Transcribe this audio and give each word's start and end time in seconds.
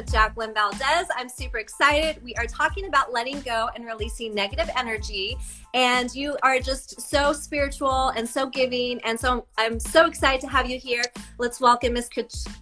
with 0.00 0.10
Jacqueline 0.10 0.54
Valdez. 0.54 1.06
I'm 1.14 1.28
super 1.28 1.58
excited. 1.58 2.22
We 2.24 2.34
are 2.36 2.46
talking 2.46 2.86
about 2.86 3.12
letting 3.12 3.40
go 3.42 3.68
and 3.74 3.84
releasing 3.84 4.34
negative 4.34 4.70
energy. 4.74 5.36
And 5.74 6.12
you 6.14 6.38
are 6.42 6.58
just 6.58 7.00
so 7.00 7.34
spiritual 7.34 8.08
and 8.16 8.26
so 8.26 8.48
giving. 8.48 8.98
And 9.02 9.20
so 9.20 9.46
I'm 9.58 9.78
so 9.78 10.06
excited 10.06 10.40
to 10.42 10.48
have 10.48 10.70
you 10.70 10.78
here. 10.78 11.02
Let's 11.38 11.60
welcome 11.60 11.92
Miss 11.92 12.08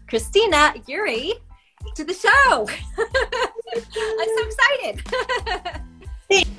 Christina 0.09 0.75
Yuri 0.89 1.33
to 1.95 2.05
the 2.05 2.15
show. 2.15 2.67
I'm 4.19 4.29
so 4.37 4.97
excited. 6.31 6.51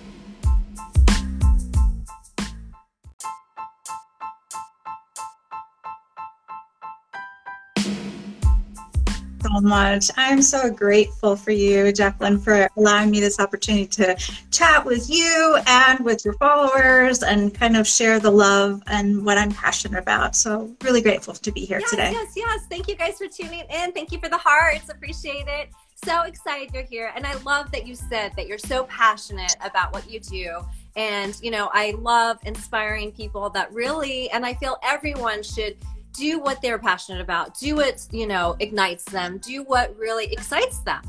so 9.51 9.61
much. 9.61 10.09
I'm 10.17 10.41
so 10.41 10.69
grateful 10.69 11.35
for 11.35 11.51
you, 11.51 11.91
Jacqueline, 11.91 12.39
for 12.39 12.69
allowing 12.77 13.11
me 13.11 13.19
this 13.19 13.39
opportunity 13.39 13.87
to 13.87 14.15
chat 14.51 14.85
with 14.85 15.09
you 15.09 15.57
and 15.67 15.99
with 16.01 16.25
your 16.25 16.33
followers 16.35 17.23
and 17.23 17.53
kind 17.53 17.75
of 17.75 17.87
share 17.87 18.19
the 18.19 18.31
love 18.31 18.81
and 18.87 19.25
what 19.25 19.37
I'm 19.37 19.51
passionate 19.51 19.99
about. 19.99 20.35
So, 20.35 20.75
really 20.83 21.01
grateful 21.01 21.33
to 21.33 21.51
be 21.51 21.65
here 21.65 21.79
yes, 21.79 21.89
today. 21.89 22.11
Yes, 22.11 22.33
yes. 22.35 22.65
Thank 22.69 22.87
you 22.87 22.95
guys 22.95 23.17
for 23.17 23.27
tuning 23.27 23.63
in. 23.69 23.91
Thank 23.91 24.11
you 24.11 24.19
for 24.19 24.29
the 24.29 24.37
hearts. 24.37 24.89
Appreciate 24.89 25.47
it. 25.47 25.69
So 26.05 26.21
excited 26.21 26.73
you're 26.73 26.83
here. 26.83 27.11
And 27.13 27.25
I 27.25 27.33
love 27.39 27.71
that 27.71 27.85
you 27.85 27.93
said 27.93 28.31
that 28.37 28.47
you're 28.47 28.57
so 28.57 28.85
passionate 28.85 29.57
about 29.61 29.91
what 29.91 30.09
you 30.09 30.21
do. 30.21 30.61
And, 30.95 31.37
you 31.41 31.51
know, 31.51 31.69
I 31.73 31.93
love 31.99 32.39
inspiring 32.43 33.11
people 33.11 33.49
that 33.49 33.71
really, 33.73 34.31
and 34.31 34.45
I 34.45 34.53
feel 34.53 34.77
everyone 34.81 35.43
should 35.43 35.75
do 36.13 36.39
what 36.39 36.61
they're 36.61 36.79
passionate 36.79 37.21
about. 37.21 37.57
Do 37.59 37.75
what 37.75 38.05
you 38.11 38.27
know 38.27 38.55
ignites 38.59 39.03
them. 39.05 39.37
Do 39.39 39.63
what 39.63 39.97
really 39.97 40.31
excites 40.31 40.79
them. 40.79 41.01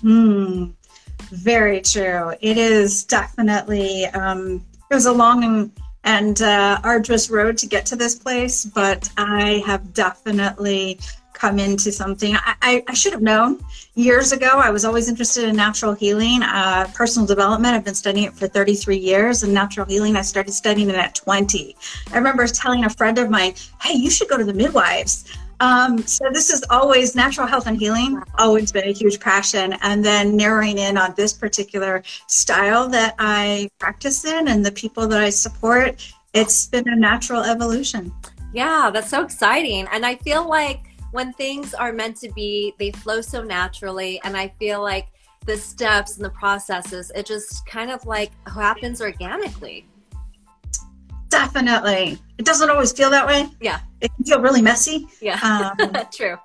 Hmm. 0.00 0.64
Very 1.30 1.80
true. 1.80 2.32
It 2.40 2.58
is 2.58 3.04
definitely 3.04 4.06
um, 4.06 4.64
it 4.90 4.94
was 4.94 5.06
a 5.06 5.12
long 5.12 5.70
and, 6.04 6.42
uh, 6.42 6.80
arduous 6.84 7.30
road 7.30 7.58
to 7.58 7.66
get 7.66 7.86
to 7.86 7.96
this 7.96 8.14
place 8.14 8.64
but 8.64 9.10
i 9.16 9.62
have 9.66 9.92
definitely 9.94 10.98
come 11.40 11.58
into 11.58 11.90
something 11.90 12.36
I, 12.36 12.54
I, 12.60 12.84
I, 12.88 12.92
should 12.92 13.12
have 13.12 13.22
known 13.22 13.64
years 13.94 14.30
ago. 14.32 14.58
I 14.58 14.68
was 14.68 14.84
always 14.84 15.08
interested 15.08 15.44
in 15.44 15.56
natural 15.56 15.94
healing, 15.94 16.42
uh, 16.42 16.86
personal 16.94 17.26
development. 17.26 17.74
I've 17.74 17.84
been 17.84 17.94
studying 17.94 18.26
it 18.26 18.34
for 18.34 18.46
33 18.46 18.98
years, 18.98 19.42
and 19.42 19.54
natural 19.54 19.86
healing, 19.86 20.16
I 20.16 20.22
started 20.22 20.52
studying 20.52 20.90
it 20.90 20.96
at 20.96 21.14
20. 21.14 21.74
I 22.12 22.16
remember 22.16 22.46
telling 22.46 22.84
a 22.84 22.90
friend 22.90 23.16
of 23.16 23.30
mine, 23.30 23.54
hey, 23.80 23.94
you 23.94 24.10
should 24.10 24.28
go 24.28 24.36
to 24.36 24.44
the 24.44 24.52
midwives. 24.52 25.24
Um, 25.60 25.98
so 26.06 26.24
this 26.32 26.48
is 26.50 26.64
always 26.70 27.14
natural 27.14 27.46
health 27.46 27.66
and 27.66 27.78
healing, 27.78 28.22
always 28.38 28.72
been 28.72 28.88
a 28.88 28.92
huge 28.92 29.20
passion. 29.20 29.74
And 29.82 30.02
then 30.02 30.36
narrowing 30.36 30.78
in 30.78 30.96
on 30.96 31.14
this 31.16 31.34
particular 31.34 32.02
style 32.26 32.88
that 32.88 33.14
I 33.18 33.68
practice 33.78 34.24
in 34.24 34.48
and 34.48 34.64
the 34.64 34.72
people 34.72 35.06
that 35.08 35.20
I 35.20 35.28
support, 35.28 36.12
it's 36.32 36.66
been 36.66 36.88
a 36.88 36.96
natural 36.96 37.42
evolution. 37.42 38.10
Yeah, 38.54 38.90
that's 38.92 39.10
so 39.10 39.22
exciting. 39.22 39.86
And 39.92 40.06
I 40.06 40.16
feel 40.16 40.48
like 40.48 40.80
when 41.12 41.32
things 41.34 41.74
are 41.74 41.92
meant 41.92 42.16
to 42.18 42.32
be, 42.32 42.72
they 42.78 42.90
flow 42.92 43.20
so 43.20 43.42
naturally. 43.42 44.20
And 44.24 44.36
I 44.36 44.48
feel 44.58 44.80
like 44.80 45.08
the 45.44 45.56
steps 45.56 46.16
and 46.16 46.24
the 46.24 46.30
processes, 46.30 47.12
it 47.14 47.26
just 47.26 47.66
kind 47.66 47.90
of 47.90 48.06
like 48.06 48.30
happens 48.48 49.02
organically. 49.02 49.86
Definitely. 51.40 52.18
It 52.38 52.44
doesn't 52.44 52.68
always 52.68 52.92
feel 52.92 53.10
that 53.10 53.26
way. 53.26 53.48
Yeah. 53.60 53.80
It 54.00 54.10
can 54.14 54.24
feel 54.24 54.40
really 54.40 54.62
messy. 54.62 55.06
Yeah. 55.20 55.38
Um, 55.42 55.92
True 56.12 56.36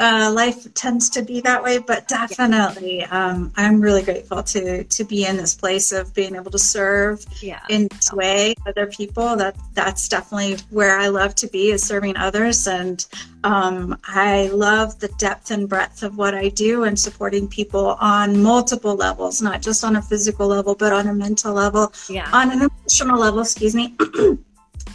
uh, 0.00 0.32
life 0.34 0.72
tends 0.72 1.10
to 1.10 1.20
be 1.20 1.42
that 1.42 1.62
way, 1.62 1.76
but 1.76 2.08
definitely, 2.08 3.04
um, 3.04 3.52
I'm 3.56 3.82
really 3.82 4.02
grateful 4.02 4.42
to 4.42 4.82
to 4.82 5.04
be 5.04 5.26
in 5.26 5.36
this 5.36 5.54
place 5.54 5.92
of 5.92 6.14
being 6.14 6.34
able 6.34 6.50
to 6.52 6.58
serve 6.58 7.24
yeah. 7.42 7.60
in 7.68 7.86
this 7.88 8.10
way 8.10 8.54
other 8.66 8.86
people. 8.86 9.36
That 9.36 9.56
that's 9.74 10.08
definitely 10.08 10.56
where 10.70 10.98
I 10.98 11.08
love 11.08 11.34
to 11.36 11.48
be 11.48 11.70
is 11.70 11.82
serving 11.82 12.16
others, 12.16 12.66
and 12.66 13.04
um, 13.44 14.00
I 14.04 14.48
love 14.48 14.98
the 15.00 15.08
depth 15.18 15.50
and 15.50 15.68
breadth 15.68 16.02
of 16.02 16.16
what 16.16 16.34
I 16.34 16.48
do 16.48 16.84
and 16.84 16.98
supporting 16.98 17.46
people 17.46 17.98
on 18.00 18.42
multiple 18.42 18.96
levels, 18.96 19.42
not 19.42 19.60
just 19.60 19.84
on 19.84 19.96
a 19.96 20.02
physical 20.02 20.46
level, 20.46 20.74
but 20.74 20.94
on 20.94 21.08
a 21.08 21.14
mental 21.14 21.52
level, 21.52 21.92
yeah. 22.08 22.30
on 22.32 22.50
an 22.50 22.62
emotional 22.62 23.20
level. 23.20 23.42
Excuse 23.42 23.74
me, 23.74 23.94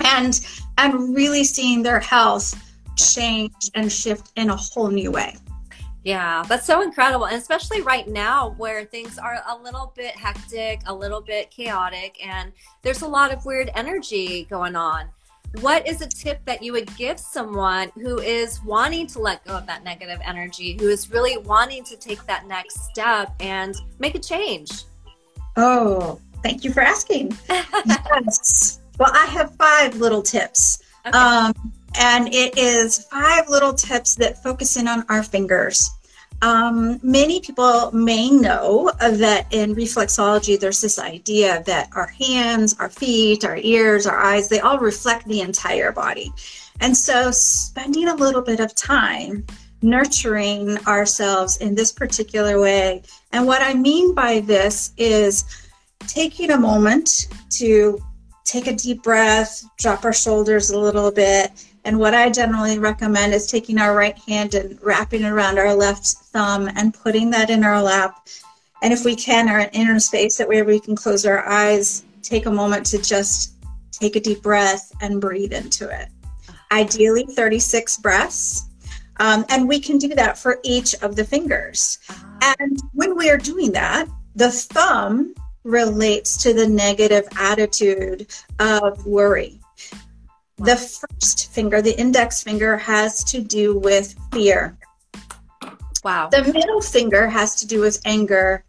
and 0.04 0.40
and 0.80 1.16
really 1.16 1.44
seeing 1.44 1.84
their 1.84 2.00
health 2.00 2.65
change 2.96 3.54
and 3.74 3.92
shift 3.92 4.32
in 4.36 4.50
a 4.50 4.56
whole 4.56 4.90
new 4.90 5.12
way. 5.12 5.36
Yeah, 6.06 6.44
that's 6.48 6.68
so 6.68 6.84
incredible. 6.84 7.26
And 7.26 7.36
especially 7.36 7.82
right 7.82 8.08
now 8.08 8.54
where 8.58 8.86
things 8.86 9.18
are 9.18 9.42
a 9.48 9.58
little 9.58 9.92
bit 9.96 10.16
hectic, 10.16 10.82
a 10.86 10.94
little 10.94 11.20
bit 11.20 11.50
chaotic, 11.50 12.24
and 12.24 12.52
there's 12.84 13.02
a 13.02 13.08
lot 13.08 13.34
of 13.34 13.44
weird 13.44 13.72
energy 13.74 14.46
going 14.46 14.76
on. 14.76 15.10
What 15.62 15.88
is 15.88 16.02
a 16.02 16.08
tip 16.08 16.46
that 16.46 16.62
you 16.62 16.74
would 16.74 16.96
give 16.96 17.20
someone 17.20 17.92
who 17.96 18.20
is 18.20 18.64
wanting 18.64 19.08
to 19.08 19.20
let 19.20 19.44
go 19.46 19.58
of 19.58 19.66
that 19.66 19.84
negative 19.84 20.20
energy, 20.24 20.78
who 20.80 20.90
is 20.90 21.10
really 21.10 21.38
wanting 21.40 21.84
to 21.86 21.96
take 21.98 22.24
that 22.28 22.46
next 22.46 22.84
step 22.86 23.34
and 23.40 23.76
make 23.98 24.14
a 24.14 24.20
change? 24.20 24.84
Oh, 25.58 26.20
thank 26.44 26.64
you 26.64 26.72
for 26.72 26.82
asking. 26.82 27.36
yes. 27.50 28.80
Well, 29.00 29.12
I 29.12 29.26
have 29.26 29.56
five 29.56 29.96
little 29.96 30.22
tips. 30.22 30.84
Okay. 31.06 31.18
Um, 31.18 31.74
and 31.98 32.34
it 32.34 32.58
is 32.58 33.06
five 33.06 33.50
little 33.50 33.74
tips 33.74 34.16
that 34.16 34.42
focus 34.42 34.78
in 34.78 34.88
on 34.88 35.06
our 35.10 35.24
fingers. 35.24 35.90
Um, 36.42 37.00
many 37.02 37.40
people 37.40 37.92
may 37.94 38.30
know 38.30 38.92
that 39.00 39.48
in 39.52 39.74
reflexology, 39.74 40.60
there's 40.60 40.82
this 40.82 41.00
idea 41.00 41.64
that 41.66 41.90
our 41.96 42.08
hands, 42.08 42.76
our 42.80 42.90
feet, 42.90 43.46
our 43.46 43.58
ears, 43.58 44.06
our 44.06 44.20
eyes, 44.20 44.50
they 44.50 44.60
all 44.60 44.80
reflect 44.80 45.26
the 45.28 45.42
entire 45.42 45.92
body. 45.92 46.32
And 46.82 46.96
so, 46.96 47.32
spending 47.32 48.10
a 48.10 48.16
little 48.16 48.42
bit 48.42 48.60
of 48.60 48.76
time 48.76 49.46
nurturing 49.82 50.78
ourselves 50.88 51.58
in 51.58 51.76
this 51.76 51.92
particular 51.92 52.60
way. 52.60 53.04
And 53.32 53.46
what 53.46 53.62
I 53.62 53.74
mean 53.74 54.14
by 54.14 54.42
this 54.42 54.92
is 54.98 55.46
taking 56.00 56.52
a 56.52 56.58
moment 56.58 57.28
to 57.52 58.04
take 58.44 58.68
a 58.68 58.74
deep 58.74 59.04
breath, 59.04 59.64
drop 59.78 60.04
our 60.04 60.14
shoulders 60.14 60.70
a 60.70 60.80
little 60.80 61.12
bit, 61.12 61.52
and 61.86 62.00
what 62.00 62.16
I 62.16 62.32
generally 62.32 62.80
recommend 62.80 63.34
is 63.34 63.46
taking 63.46 63.78
our 63.78 63.96
right 63.96 64.18
hand 64.28 64.56
and 64.56 64.78
wrapping 64.82 65.22
it 65.22 65.30
around 65.30 65.60
our 65.60 65.74
left 65.74 66.08
thumb 66.08 66.68
and 66.76 66.94
putting 66.94 67.30
that 67.30 67.52
in 67.52 67.64
our 67.64 67.82
lap. 67.82 68.28
And 68.82 68.92
if 68.92 69.06
we 69.06 69.16
can, 69.16 69.48
our 69.48 69.70
inner 69.72 70.00
space 70.00 70.38
that 70.38 70.48
where 70.48 70.66
we 70.66 70.80
can 70.80 70.96
close 70.96 71.28
our 71.28 71.48
eyes, 71.48 72.04
take 72.24 72.48
a 72.48 72.52
moment 72.52 72.88
to 72.88 73.02
just 73.02 73.54
take 73.92 74.16
a 74.16 74.20
deep 74.20 74.42
breath 74.42 74.92
and 75.00 75.22
breathe 75.22 75.54
into 75.54 75.88
it. 75.88 76.10
Ideally, 76.72 77.28
36 77.28 77.98
breaths. 77.98 78.68
Um, 79.18 79.46
and 79.50 79.68
we 79.68 79.80
can 79.80 80.00
do 80.00 80.10
that 80.10 80.40
for 80.40 80.60
each 80.64 80.96
of 80.96 81.16
the 81.16 81.24
fingers. 81.24 82.00
Uh-huh. 82.10 82.56
And 82.60 82.80
when 82.94 83.16
we 83.16 83.30
are 83.30 83.38
doing 83.38 83.72
that, 83.74 84.08
the 84.36 84.52
thumb 84.52 85.36
relates 85.64 86.36
to 86.44 86.54
the 86.54 86.68
negative 86.68 87.28
attitude 87.38 88.28
of 88.60 89.06
worry. 89.06 89.60
The 90.58 90.78
first 90.78 91.52
finger, 91.52 91.82
the 91.82 92.00
index 92.00 92.42
finger, 92.42 92.78
has 92.78 93.24
to 93.26 93.42
do 93.42 93.78
with 93.78 94.16
fear. 94.32 94.78
Wow. 96.04 96.30
The 96.30 96.44
middle 96.44 96.82
finger 96.82 97.28
has 97.28 97.56
to 97.56 97.68
do 97.68 97.82
with 97.82 98.00
anger. 98.06 98.64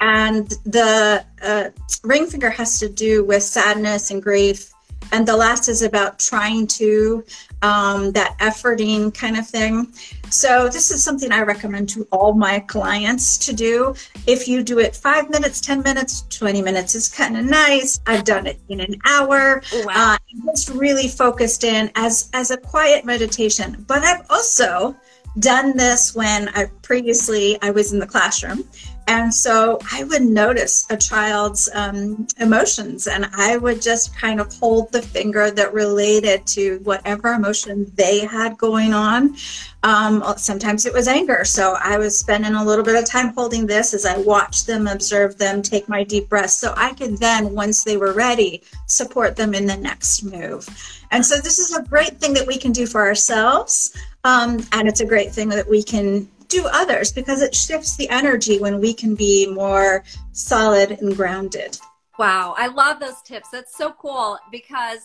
And 0.00 0.48
the 0.64 1.24
uh, 1.42 1.70
ring 2.02 2.26
finger 2.26 2.50
has 2.50 2.80
to 2.80 2.88
do 2.88 3.24
with 3.24 3.42
sadness 3.42 4.10
and 4.10 4.22
grief. 4.22 4.72
And 5.12 5.26
the 5.26 5.36
last 5.36 5.68
is 5.68 5.82
about 5.82 6.18
trying 6.18 6.66
to, 6.68 7.24
um, 7.62 8.12
that 8.12 8.36
efforting 8.38 9.12
kind 9.12 9.36
of 9.36 9.46
thing. 9.46 9.92
So, 10.30 10.68
this 10.68 10.90
is 10.90 11.02
something 11.02 11.32
I 11.32 11.42
recommend 11.42 11.88
to 11.90 12.06
all 12.12 12.32
my 12.32 12.60
clients 12.60 13.36
to 13.38 13.52
do. 13.52 13.94
If 14.26 14.46
you 14.46 14.62
do 14.62 14.78
it 14.78 14.94
five 14.94 15.28
minutes, 15.30 15.60
10 15.60 15.82
minutes, 15.82 16.22
20 16.30 16.62
minutes 16.62 16.94
is 16.94 17.08
kind 17.08 17.36
of 17.36 17.44
nice. 17.44 18.00
I've 18.06 18.24
done 18.24 18.46
it 18.46 18.60
in 18.68 18.80
an 18.80 18.96
hour. 19.06 19.62
Wow. 19.84 20.14
Uh, 20.14 20.18
just 20.46 20.70
really 20.70 21.08
focused 21.08 21.64
in 21.64 21.90
as, 21.96 22.30
as 22.32 22.50
a 22.50 22.56
quiet 22.56 23.04
meditation. 23.04 23.84
But 23.88 24.04
I've 24.04 24.24
also 24.30 24.96
done 25.38 25.76
this 25.76 26.14
when 26.14 26.48
I 26.50 26.66
previously 26.82 27.58
I 27.62 27.70
was 27.70 27.92
in 27.92 27.98
the 27.98 28.06
classroom 28.06 28.64
and 29.10 29.34
so 29.34 29.76
I 29.90 30.04
would 30.04 30.22
notice 30.22 30.86
a 30.88 30.96
child's 30.96 31.68
um, 31.74 32.28
emotions 32.38 33.08
and 33.08 33.28
I 33.34 33.56
would 33.56 33.82
just 33.82 34.16
kind 34.16 34.40
of 34.40 34.54
hold 34.54 34.92
the 34.92 35.02
finger 35.02 35.50
that 35.50 35.74
related 35.74 36.46
to 36.54 36.78
whatever 36.84 37.32
emotion 37.32 37.90
they 37.96 38.20
had 38.20 38.56
going 38.56 38.94
on. 38.94 39.34
Um, 39.82 40.22
sometimes 40.36 40.86
it 40.86 40.92
was 40.92 41.08
anger. 41.08 41.44
So 41.44 41.76
I 41.82 41.98
was 41.98 42.16
spending 42.16 42.54
a 42.54 42.64
little 42.64 42.84
bit 42.84 42.94
of 42.94 43.04
time 43.04 43.34
holding 43.34 43.66
this 43.66 43.94
as 43.94 44.06
I 44.06 44.16
watched 44.16 44.68
them, 44.68 44.86
observe 44.86 45.36
them, 45.38 45.60
take 45.60 45.88
my 45.88 46.04
deep 46.04 46.28
breaths. 46.28 46.56
So 46.56 46.72
I 46.76 46.94
could 46.94 47.18
then, 47.18 47.52
once 47.52 47.82
they 47.82 47.96
were 47.96 48.12
ready, 48.12 48.62
support 48.86 49.34
them 49.34 49.54
in 49.54 49.66
the 49.66 49.76
next 49.76 50.22
move. 50.22 50.68
And 51.10 51.26
so 51.26 51.34
this 51.40 51.58
is 51.58 51.76
a 51.76 51.82
great 51.82 52.20
thing 52.20 52.32
that 52.34 52.46
we 52.46 52.56
can 52.56 52.70
do 52.70 52.86
for 52.86 53.00
ourselves. 53.00 53.92
Um, 54.22 54.64
and 54.70 54.86
it's 54.86 55.00
a 55.00 55.06
great 55.06 55.32
thing 55.32 55.48
that 55.48 55.68
we 55.68 55.82
can 55.82 56.28
do 56.50 56.66
others 56.66 57.12
because 57.12 57.40
it 57.40 57.54
shifts 57.54 57.96
the 57.96 58.08
energy 58.10 58.58
when 58.58 58.80
we 58.80 58.92
can 58.92 59.14
be 59.14 59.46
more 59.46 60.04
solid 60.32 60.90
and 60.90 61.16
grounded. 61.16 61.78
Wow, 62.18 62.54
I 62.58 62.66
love 62.66 63.00
those 63.00 63.22
tips. 63.22 63.48
That's 63.50 63.76
so 63.76 63.92
cool 63.92 64.38
because 64.52 64.98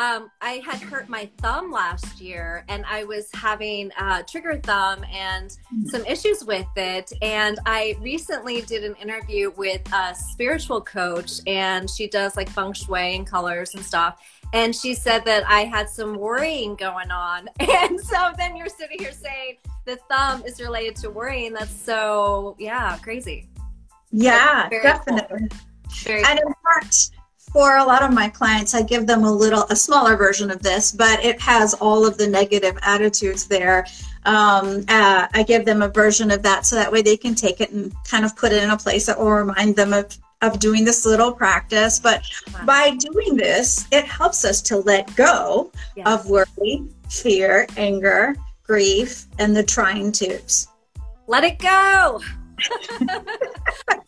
um, 0.00 0.30
I 0.40 0.62
had 0.64 0.80
hurt 0.80 1.10
my 1.10 1.28
thumb 1.38 1.70
last 1.70 2.22
year 2.22 2.64
and 2.68 2.86
I 2.88 3.04
was 3.04 3.28
having 3.34 3.92
a 4.00 4.22
trigger 4.22 4.58
thumb 4.62 5.04
and 5.12 5.54
hmm. 5.68 5.86
some 5.88 6.06
issues 6.06 6.42
with 6.42 6.66
it. 6.74 7.12
And 7.20 7.58
I 7.66 7.96
recently 8.00 8.62
did 8.62 8.82
an 8.82 8.94
interview 8.94 9.52
with 9.58 9.82
a 9.92 10.14
spiritual 10.14 10.80
coach 10.80 11.40
and 11.46 11.88
she 11.90 12.08
does 12.08 12.34
like 12.34 12.48
feng 12.48 12.72
shui 12.72 13.14
and 13.14 13.26
colors 13.26 13.74
and 13.74 13.84
stuff. 13.84 14.18
And 14.54 14.74
she 14.74 14.94
said 14.94 15.26
that 15.26 15.46
I 15.46 15.64
had 15.64 15.86
some 15.90 16.14
worrying 16.14 16.76
going 16.76 17.10
on. 17.10 17.48
And 17.60 18.00
so 18.00 18.32
then 18.38 18.56
you're 18.56 18.68
sitting 18.68 18.98
here 18.98 19.12
saying 19.12 19.56
the 19.84 19.96
thumb 20.08 20.44
is 20.46 20.60
related 20.60 20.96
to 20.96 21.10
worrying. 21.10 21.52
That's 21.52 21.74
so, 21.74 22.56
yeah, 22.58 22.96
crazy. 23.02 23.48
Yeah, 24.10 24.68
definitely. 24.70 25.48
Cool. 25.48 25.58
Very 26.04 26.24
and 26.24 26.38
in 26.38 26.54
fact, 26.64 27.10
for 27.52 27.78
a 27.78 27.84
lot 27.84 28.02
of 28.02 28.12
my 28.12 28.28
clients, 28.28 28.74
I 28.74 28.82
give 28.82 29.06
them 29.06 29.24
a 29.24 29.32
little, 29.32 29.64
a 29.70 29.76
smaller 29.76 30.16
version 30.16 30.50
of 30.50 30.62
this, 30.62 30.92
but 30.92 31.24
it 31.24 31.40
has 31.40 31.74
all 31.74 32.06
of 32.06 32.16
the 32.16 32.26
negative 32.26 32.78
attitudes 32.82 33.46
there. 33.46 33.86
Um, 34.24 34.84
uh, 34.88 35.26
I 35.32 35.44
give 35.46 35.64
them 35.64 35.82
a 35.82 35.88
version 35.88 36.30
of 36.30 36.42
that 36.42 36.64
so 36.64 36.76
that 36.76 36.92
way 36.92 37.02
they 37.02 37.16
can 37.16 37.34
take 37.34 37.60
it 37.60 37.70
and 37.72 37.92
kind 38.04 38.24
of 38.24 38.36
put 38.36 38.52
it 38.52 38.62
in 38.62 38.70
a 38.70 38.76
place 38.76 39.06
that 39.06 39.18
will 39.18 39.30
remind 39.30 39.74
them 39.74 39.92
of, 39.92 40.16
of 40.42 40.60
doing 40.60 40.84
this 40.84 41.04
little 41.04 41.32
practice. 41.32 41.98
But 41.98 42.22
wow. 42.52 42.66
by 42.66 42.90
doing 42.96 43.36
this, 43.36 43.86
it 43.90 44.04
helps 44.04 44.44
us 44.44 44.62
to 44.62 44.76
let 44.76 45.14
go 45.16 45.72
yes. 45.96 46.06
of 46.06 46.30
worry, 46.30 46.84
fear, 47.08 47.66
anger, 47.76 48.36
grief, 48.62 49.26
and 49.40 49.56
the 49.56 49.64
trying 49.64 50.12
twos. 50.12 50.68
Let 51.26 51.42
it 51.42 51.58
go. 51.58 52.20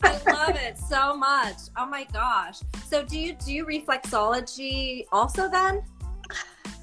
I 0.02 0.20
love 0.32 0.56
it 0.56 0.78
so 0.78 1.16
much. 1.16 1.56
Oh 1.76 1.86
my 1.86 2.04
gosh. 2.12 2.60
So 2.88 3.04
do 3.04 3.18
you 3.18 3.34
do 3.34 3.64
reflexology 3.64 5.04
also 5.12 5.48
then? 5.48 5.82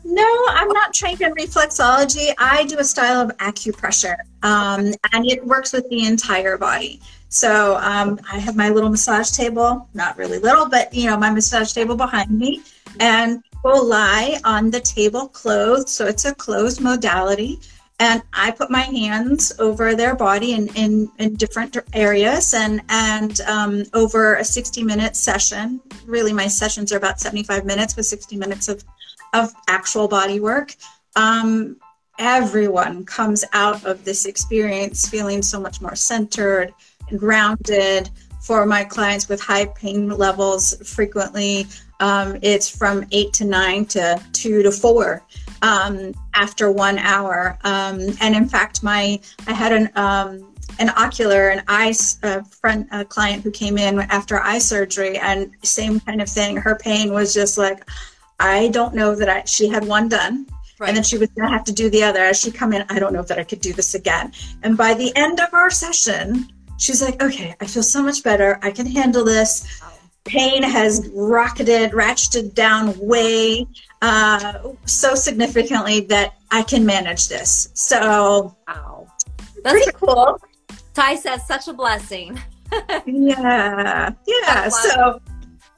No, 0.04 0.46
I'm 0.50 0.70
not 0.70 0.94
trained 0.94 1.22
in 1.22 1.34
reflexology. 1.34 2.34
I 2.38 2.64
do 2.66 2.80
a 2.80 2.84
style 2.84 3.22
of 3.22 3.36
acupressure, 3.38 4.16
um, 4.44 4.94
and 5.12 5.26
it 5.26 5.46
works 5.46 5.74
with 5.74 5.90
the 5.90 6.06
entire 6.06 6.58
body. 6.58 7.02
So 7.28 7.76
um, 7.78 8.20
I 8.32 8.40
have 8.40 8.56
my 8.56 8.70
little 8.70 8.90
massage 8.90 9.32
table, 9.32 9.88
not 9.94 10.18
really 10.18 10.40
little, 10.40 10.68
but 10.68 10.94
you 10.94 11.06
know, 11.08 11.18
my 11.18 11.30
massage 11.30 11.74
table 11.74 11.96
behind 11.96 12.32
me, 12.32 12.64
and 13.00 13.44
people 13.52 13.86
lie 13.86 14.40
on 14.46 14.72
the 14.72 14.80
table 14.80 15.28
clothed. 15.28 15.90
So 15.90 16.06
it's 16.06 16.26
a 16.26 16.34
closed 16.34 16.82
modality 16.82 17.60
and 18.00 18.24
I 18.32 18.52
put 18.52 18.72
my 18.72 18.82
hands 18.82 19.52
over 19.60 19.94
their 19.94 20.16
body 20.16 20.54
in, 20.54 20.70
in, 20.76 21.12
in 21.20 21.36
different 21.36 21.76
areas 21.94 22.54
and, 22.54 22.82
and 22.88 23.42
um, 23.42 23.84
over 23.94 24.36
a 24.36 24.44
60 24.44 24.84
minute 24.84 25.18
session, 25.18 25.82
really 26.06 26.32
my 26.32 26.48
sessions 26.48 26.94
are 26.94 26.98
about 26.98 27.20
75 27.20 27.66
minutes 27.66 27.98
with 27.98 28.06
60 28.06 28.38
minutes 28.38 28.70
of, 28.70 28.86
of 29.34 29.54
actual 29.68 30.08
body 30.08 30.40
work. 30.40 30.76
Um, 31.18 31.76
everyone 32.20 33.06
comes 33.06 33.44
out 33.52 33.84
of 33.86 34.06
this 34.06 34.26
experience 34.26 35.08
feeling 35.08 35.42
so 35.42 35.60
much 35.60 35.82
more 35.82 35.96
centered 35.96 36.74
and 37.10 37.20
grounded. 37.20 38.10
For 38.50 38.66
my 38.66 38.84
clients 38.84 39.30
with 39.30 39.40
high 39.40 39.68
pain 39.68 40.10
levels, 40.10 40.74
frequently 40.84 41.68
um, 42.00 42.40
it's 42.42 42.68
from 42.68 43.06
eight 43.12 43.32
to 43.34 43.46
nine 43.46 43.86
to 43.94 44.20
two 44.34 44.64
to 44.64 44.72
four 44.72 45.22
um, 45.62 46.16
after 46.34 46.72
one 46.72 46.98
hour. 46.98 47.60
Um, 47.64 48.00
and 48.20 48.36
in 48.36 48.50
fact, 48.50 48.82
my 48.82 49.20
I 49.46 49.54
had 49.54 49.72
an 49.72 49.92
um, 49.96 50.52
an 50.80 50.90
ocular 50.98 51.50
an 51.50 51.62
eye 51.68 51.94
uh, 52.24 52.42
friend 52.42 52.88
a 52.92 53.06
client 53.06 53.44
who 53.44 53.52
came 53.52 53.78
in 53.78 54.00
after 54.00 54.40
eye 54.40 54.58
surgery, 54.58 55.20
and 55.20 55.52
same 55.62 56.00
kind 56.00 56.20
of 56.20 56.28
thing. 56.28 56.58
Her 56.58 56.76
pain 56.76 57.14
was 57.14 57.36
just 57.36 57.56
like, 57.56 57.88
I 58.40 58.70
don't 58.70 58.96
know 58.96 59.14
that 59.14 59.30
I. 59.30 59.44
She 59.44 59.68
had 59.68 59.86
one 59.86 60.10
done. 60.10 60.48
Right. 60.80 60.88
And 60.88 60.98
then 60.98 61.04
she 61.04 61.18
was 61.18 61.28
going 61.32 61.48
to 61.48 61.54
have 61.54 61.66
to 61.66 61.74
do 61.74 61.90
the 61.90 62.04
other. 62.04 62.22
As 62.22 62.40
she 62.40 62.52
come 62.52 62.74
in, 62.74 62.84
I 62.90 62.98
don't 62.98 63.14
know 63.14 63.22
that 63.24 63.38
I 63.38 63.44
could 63.44 63.60
do 63.62 63.74
this 63.74 63.94
again. 63.96 64.32
And 64.64 64.76
by 64.76 64.96
the 64.96 65.16
end 65.16 65.40
of 65.40 65.54
our 65.54 65.70
session, 65.70 66.48
she's 66.80 67.02
like, 67.02 67.22
okay, 67.22 67.56
I 67.60 67.68
feel 67.68 67.84
so 67.84 68.02
much 68.02 68.24
better. 68.24 68.58
I 68.64 68.72
can 68.72 68.88
handle 68.88 69.24
this. 69.24 69.82
Pain 70.26 70.64
has 70.64 71.10
rocketed, 71.14 71.92
ratcheted 71.92 72.54
down 72.54 72.98
way 73.00 73.68
uh, 74.02 74.60
so 74.86 75.16
significantly 75.16 76.02
that 76.02 76.36
I 76.52 76.64
can 76.64 76.86
manage 76.86 77.28
this. 77.28 77.70
So, 77.74 78.56
wow, 78.68 79.08
that's 79.64 79.84
pretty 79.84 79.92
cool. 79.94 80.40
Ty 80.94 81.16
says 81.16 81.46
such 81.48 81.68
a 81.68 81.74
blessing. 81.74 82.40
yeah, 83.06 84.12
yeah. 84.28 84.70
So, 84.70 85.22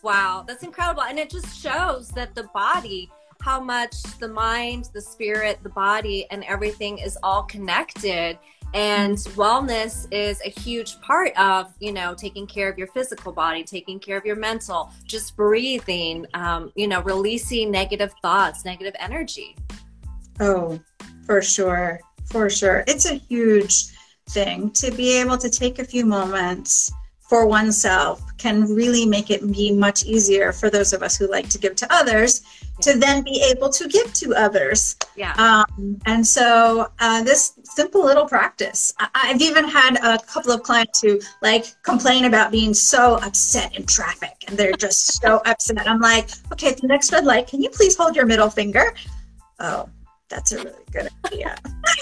wow, 0.01 0.43
that's 0.47 0.63
incredible, 0.63 1.03
and 1.03 1.17
it 1.19 1.29
just 1.29 1.61
shows 1.61 2.09
that 2.09 2.35
the 2.35 2.43
body 2.53 3.09
how 3.41 3.59
much 3.59 4.03
the 4.19 4.27
mind, 4.27 4.89
the 4.93 5.01
spirit, 5.01 5.57
the 5.63 5.69
body, 5.69 6.27
and 6.29 6.43
everything 6.43 6.99
is 6.99 7.17
all 7.23 7.41
connected 7.43 8.37
and 8.73 9.17
wellness 9.35 10.07
is 10.11 10.41
a 10.45 10.49
huge 10.49 10.99
part 11.01 11.37
of 11.37 11.73
you 11.79 11.91
know 11.91 12.13
taking 12.13 12.47
care 12.47 12.69
of 12.69 12.77
your 12.77 12.87
physical 12.87 13.31
body 13.31 13.63
taking 13.63 13.99
care 13.99 14.17
of 14.17 14.25
your 14.25 14.35
mental 14.35 14.91
just 15.05 15.35
breathing 15.35 16.25
um, 16.33 16.71
you 16.75 16.87
know 16.87 17.01
releasing 17.01 17.69
negative 17.69 18.13
thoughts 18.21 18.65
negative 18.65 18.95
energy. 18.99 19.55
Oh 20.39 20.79
for 21.25 21.41
sure 21.41 21.99
for 22.31 22.49
sure. 22.49 22.83
It's 22.87 23.05
a 23.05 23.15
huge 23.15 23.87
thing 24.29 24.71
to 24.71 24.91
be 24.91 25.19
able 25.19 25.37
to 25.37 25.49
take 25.49 25.79
a 25.79 25.83
few 25.83 26.05
moments 26.05 26.91
for 27.31 27.45
oneself 27.45 28.21
can 28.37 28.65
really 28.75 29.05
make 29.05 29.31
it 29.31 29.49
be 29.53 29.71
much 29.71 30.03
easier 30.03 30.51
for 30.51 30.69
those 30.69 30.91
of 30.91 31.01
us 31.01 31.15
who 31.15 31.31
like 31.31 31.47
to 31.47 31.57
give 31.57 31.77
to 31.77 31.87
others 31.89 32.41
to 32.81 32.97
then 32.97 33.23
be 33.23 33.41
able 33.49 33.69
to 33.69 33.87
give 33.87 34.11
to 34.11 34.35
others. 34.35 34.97
Yeah. 35.15 35.33
Um, 35.37 35.97
and 36.05 36.27
so 36.27 36.91
uh, 36.99 37.23
this 37.23 37.53
simple 37.63 38.03
little 38.03 38.25
practice. 38.25 38.93
I- 38.99 39.27
have 39.27 39.41
even 39.41 39.63
had 39.63 39.95
a 40.03 40.19
couple 40.25 40.51
of 40.51 40.61
clients 40.63 40.99
who 41.01 41.21
like 41.41 41.73
complain 41.83 42.25
about 42.25 42.51
being 42.51 42.73
so 42.73 43.15
upset 43.23 43.77
in 43.77 43.85
traffic, 43.85 44.35
and 44.49 44.57
they're 44.57 44.73
just 44.73 44.99
so 45.21 45.41
upset. 45.45 45.87
I'm 45.87 46.01
like, 46.01 46.31
okay, 46.51 46.73
the 46.73 46.87
next 46.87 47.13
red 47.13 47.23
light, 47.23 47.47
can 47.47 47.61
you 47.61 47.69
please 47.69 47.95
hold 47.95 48.13
your 48.13 48.25
middle 48.25 48.49
finger? 48.49 48.93
Oh, 49.61 49.87
that's 50.27 50.51
a 50.51 50.57
really 50.57 50.85
good 50.91 51.07
idea. 51.27 51.55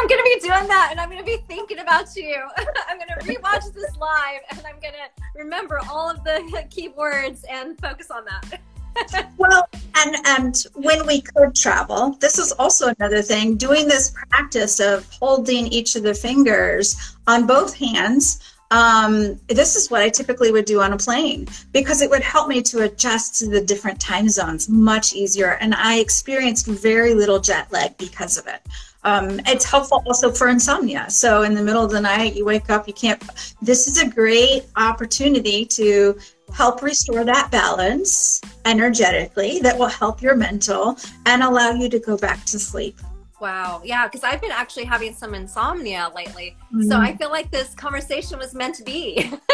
I 0.00 0.02
am 0.02 0.08
going 0.08 0.18
to 0.18 0.40
be 0.40 0.48
doing 0.48 0.68
that 0.68 0.88
and 0.92 0.98
I'm 0.98 1.10
to 1.10 1.22
be 1.22 1.36
thinking 1.46 1.80
about 1.80 2.16
you. 2.16 2.42
I'm 2.88 2.98
to 2.98 3.26
rewatch 3.26 3.70
this 3.74 3.94
live 3.98 4.40
and 4.50 4.62
I'm 4.66 4.80
to 4.80 4.92
remember 5.34 5.78
all 5.90 6.08
of 6.08 6.24
the 6.24 6.64
key 6.70 6.88
words 6.88 7.44
and 7.50 7.78
focus 7.78 8.10
on 8.10 8.24
that. 8.24 9.28
well, 9.36 9.68
and 9.96 10.16
and 10.24 10.56
when 10.74 11.06
we 11.06 11.20
could 11.20 11.54
travel, 11.54 12.16
this 12.18 12.38
is 12.38 12.50
also 12.52 12.94
another 12.98 13.20
thing. 13.20 13.58
Doing 13.58 13.86
this 13.88 14.14
practice 14.30 14.80
of 14.80 15.06
holding 15.20 15.66
each 15.66 15.96
of 15.96 16.02
the 16.02 16.14
fingers 16.14 17.16
on 17.26 17.46
both 17.46 17.74
hands. 17.74 18.40
Um, 18.70 19.38
this 19.48 19.76
is 19.76 19.90
what 19.90 20.00
I 20.00 20.08
typically 20.08 20.50
would 20.50 20.64
do 20.64 20.80
on 20.80 20.94
a 20.94 20.96
plane 20.96 21.46
because 21.72 22.00
it 22.00 22.08
would 22.08 22.22
help 22.22 22.48
me 22.48 22.62
to 22.62 22.84
adjust 22.84 23.34
to 23.40 23.50
the 23.50 23.60
different 23.60 24.00
time 24.00 24.30
zones 24.30 24.68
much 24.68 25.12
easier. 25.12 25.58
And 25.60 25.74
I 25.74 25.98
experienced 25.98 26.66
very 26.66 27.12
little 27.12 27.40
jet 27.40 27.70
lag 27.70 27.98
because 27.98 28.38
of 28.38 28.46
it. 28.46 28.62
Um, 29.02 29.40
it's 29.46 29.64
helpful 29.64 30.02
also 30.06 30.30
for 30.30 30.48
insomnia. 30.48 31.08
So 31.08 31.42
in 31.42 31.54
the 31.54 31.62
middle 31.62 31.84
of 31.84 31.90
the 31.90 32.00
night, 32.00 32.34
you 32.34 32.44
wake 32.44 32.68
up, 32.70 32.86
you 32.86 32.94
can't. 32.94 33.22
This 33.62 33.88
is 33.88 33.98
a 34.02 34.08
great 34.08 34.64
opportunity 34.76 35.64
to 35.66 36.18
help 36.52 36.82
restore 36.82 37.24
that 37.24 37.50
balance 37.50 38.40
energetically 38.64 39.60
that 39.60 39.78
will 39.78 39.86
help 39.86 40.20
your 40.20 40.36
mental 40.36 40.98
and 41.26 41.42
allow 41.42 41.70
you 41.70 41.88
to 41.88 41.98
go 41.98 42.16
back 42.16 42.44
to 42.46 42.58
sleep. 42.58 42.98
Wow. 43.40 43.80
Yeah, 43.82 44.06
because 44.06 44.22
I've 44.22 44.40
been 44.40 44.50
actually 44.50 44.84
having 44.84 45.14
some 45.14 45.34
insomnia 45.34 46.10
lately. 46.14 46.56
Mm-hmm. 46.66 46.90
So 46.90 46.98
I 46.98 47.16
feel 47.16 47.30
like 47.30 47.50
this 47.50 47.74
conversation 47.74 48.38
was 48.38 48.54
meant 48.54 48.74
to 48.76 48.84
be. 48.84 49.30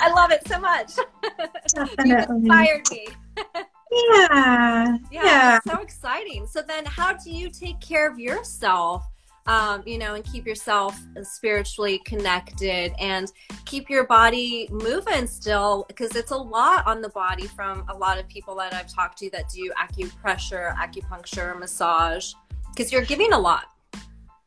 I 0.00 0.12
love 0.14 0.30
it 0.30 0.46
so 0.46 0.60
much. 0.60 0.92
Definitely. 1.74 2.10
you 2.10 2.16
inspired 2.16 2.90
me. 2.90 3.08
yeah. 3.90 4.96
Yeah. 5.10 5.24
yeah. 5.24 5.60
So 5.66 5.80
exciting. 5.80 6.46
So 6.46 6.62
then 6.62 6.84
how 6.84 7.12
do 7.12 7.30
you 7.30 7.50
take 7.50 7.80
care 7.80 8.10
of 8.10 8.18
yourself? 8.18 9.04
Um, 9.46 9.82
you 9.86 9.96
know, 9.96 10.12
and 10.14 10.22
keep 10.22 10.46
yourself 10.46 11.00
spiritually 11.22 12.02
connected 12.04 12.92
and 13.00 13.32
keep 13.64 13.88
your 13.88 14.06
body 14.06 14.68
moving 14.70 15.26
still 15.26 15.86
because 15.88 16.14
it's 16.16 16.32
a 16.32 16.36
lot 16.36 16.86
on 16.86 17.00
the 17.00 17.08
body 17.08 17.46
from 17.46 17.82
a 17.88 17.96
lot 17.96 18.18
of 18.18 18.28
people 18.28 18.54
that 18.56 18.74
I've 18.74 18.92
talked 18.92 19.16
to 19.20 19.30
that 19.30 19.48
do 19.48 19.72
acupressure, 19.80 20.76
acupuncture, 20.76 21.58
massage, 21.58 22.34
because 22.74 22.92
you're 22.92 23.06
giving 23.06 23.32
a 23.32 23.38
lot. 23.38 23.70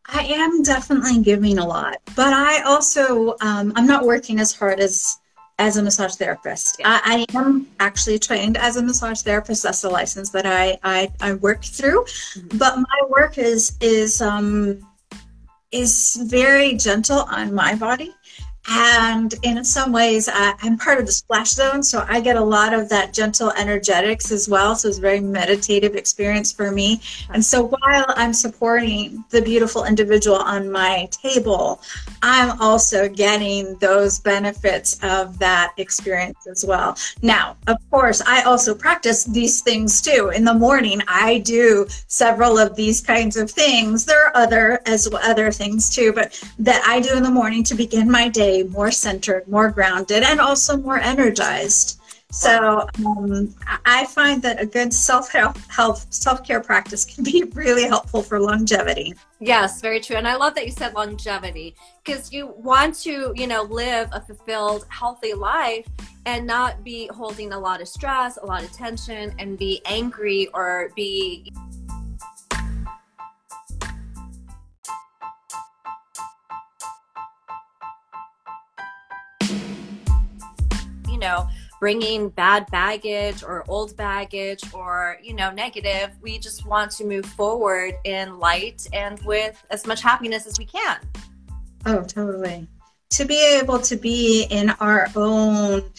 I 0.05 0.23
am 0.23 0.61
definitely 0.61 1.19
giving 1.23 1.57
a 1.57 1.65
lot, 1.65 1.97
but 2.15 2.33
I 2.33 2.61
also 2.61 3.35
um, 3.41 3.73
I'm 3.75 3.87
not 3.87 4.05
working 4.05 4.39
as 4.39 4.53
hard 4.53 4.79
as 4.79 5.17
as 5.61 5.77
a 5.77 5.83
massage 5.83 6.15
therapist. 6.15 6.77
Yeah. 6.79 6.99
I, 7.05 7.25
I, 7.29 7.37
am 7.37 7.67
actually 7.79 8.17
trained 8.17 8.57
as 8.57 8.77
a 8.77 8.81
massage 8.83 9.21
therapist. 9.21 9.61
That's 9.61 9.81
the 9.81 9.89
license 9.89 10.31
that 10.31 10.47
I 10.47 10.77
I, 10.83 11.11
I 11.21 11.33
work 11.35 11.63
through. 11.63 12.03
Mm-hmm. 12.03 12.57
But 12.57 12.77
my 12.77 12.99
work 13.09 13.37
is 13.37 13.77
is 13.79 14.21
um, 14.21 14.79
is 15.71 16.19
very 16.23 16.73
gentle 16.75 17.21
on 17.39 17.53
my 17.53 17.75
body 17.75 18.11
and 18.67 19.33
in 19.43 19.63
some 19.63 19.91
ways 19.91 20.29
I, 20.31 20.53
am 20.61 20.77
part 20.77 20.99
of 20.99 21.05
the 21.05 21.11
splash 21.11 21.51
zone 21.51 21.81
so 21.81 22.05
i 22.07 22.19
get 22.19 22.35
a 22.35 22.43
lot 22.43 22.73
of 22.73 22.89
that 22.89 23.13
gentle 23.13 23.51
energetics 23.53 24.31
as 24.31 24.47
well 24.47 24.75
so 24.75 24.87
it's 24.87 24.99
a 24.99 25.01
very 25.01 25.19
meditative 25.19 25.95
experience 25.95 26.51
for 26.51 26.71
me. 26.71 27.01
And 27.31 27.43
so 27.43 27.65
while 27.65 28.05
i'm 28.09 28.33
supporting 28.33 29.23
the 29.29 29.41
beautiful 29.41 29.85
individual 29.85 30.37
on 30.37 30.71
my 30.71 31.09
table 31.11 31.81
i'm 32.21 32.61
also 32.61 33.09
getting 33.09 33.75
those 33.77 34.19
benefits 34.19 34.99
of 35.01 35.39
that 35.39 35.73
experience 35.77 36.45
as 36.47 36.63
well. 36.63 36.97
Now 37.21 37.57
of 37.67 37.77
course 37.89 38.21
i 38.27 38.43
also 38.43 38.75
practice 38.75 39.23
these 39.23 39.61
things 39.61 40.01
too. 40.01 40.31
In 40.35 40.45
the 40.45 40.53
morning 40.53 41.01
i 41.07 41.39
do 41.39 41.87
several 42.07 42.59
of 42.59 42.75
these 42.75 43.01
kinds 43.01 43.37
of 43.37 43.49
things. 43.49 44.05
There 44.05 44.27
are 44.27 44.37
other 44.37 44.81
as 44.85 45.09
other 45.11 45.51
things 45.51 45.93
too 45.93 46.13
but 46.13 46.39
that 46.59 46.83
i 46.85 46.99
do 46.99 47.15
in 47.15 47.23
the 47.23 47.31
morning 47.31 47.63
to 47.63 47.75
begin 47.75 48.09
my 48.09 48.27
day 48.27 48.50
more 48.63 48.91
centered, 48.91 49.47
more 49.47 49.69
grounded, 49.69 50.23
and 50.23 50.39
also 50.39 50.77
more 50.77 50.99
energized. 50.99 51.99
So 52.31 52.87
um, 53.05 53.53
I 53.85 54.05
find 54.05 54.41
that 54.43 54.61
a 54.61 54.65
good 54.65 54.93
self 54.93 55.29
health 55.31 56.07
self 56.13 56.45
care 56.47 56.61
practice 56.61 57.03
can 57.03 57.25
be 57.25 57.43
really 57.53 57.83
helpful 57.83 58.23
for 58.23 58.39
longevity. 58.39 59.13
Yes, 59.41 59.81
very 59.81 59.99
true. 59.99 60.15
And 60.15 60.27
I 60.27 60.35
love 60.35 60.55
that 60.55 60.65
you 60.65 60.71
said 60.71 60.93
longevity 60.93 61.75
because 62.03 62.31
you 62.31 62.53
want 62.57 62.95
to, 62.99 63.33
you 63.35 63.47
know, 63.47 63.63
live 63.63 64.07
a 64.13 64.21
fulfilled, 64.21 64.85
healthy 64.87 65.33
life 65.33 65.85
and 66.25 66.47
not 66.47 66.83
be 66.85 67.09
holding 67.13 67.51
a 67.51 67.59
lot 67.59 67.81
of 67.81 67.87
stress, 67.87 68.37
a 68.37 68.45
lot 68.45 68.63
of 68.63 68.71
tension, 68.71 69.33
and 69.37 69.57
be 69.57 69.81
angry 69.85 70.47
or 70.53 70.91
be 70.95 71.51
bringing 81.81 82.29
bad 82.29 82.69
baggage 82.69 83.41
or 83.41 83.65
old 83.67 83.97
baggage 83.97 84.61
or, 84.71 85.17
you 85.23 85.33
know, 85.33 85.49
negative. 85.51 86.11
We 86.21 86.37
just 86.37 86.63
want 86.63 86.91
to 86.91 87.03
move 87.03 87.25
forward 87.25 87.95
in 88.03 88.37
light 88.37 88.87
and 88.93 89.19
with 89.25 89.61
as 89.71 89.87
much 89.87 89.99
happiness 89.99 90.45
as 90.45 90.59
we 90.59 90.65
can. 90.65 90.99
Oh, 91.87 92.03
totally. 92.03 92.67
To 93.09 93.25
be 93.25 93.57
able 93.59 93.79
to 93.79 93.95
be 93.95 94.43
in 94.51 94.69
our 94.79 95.07
own 95.15 95.91